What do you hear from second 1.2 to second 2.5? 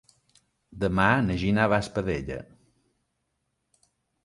na Gina va a Espadella.